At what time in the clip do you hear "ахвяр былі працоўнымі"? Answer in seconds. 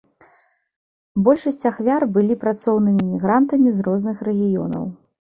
1.71-3.07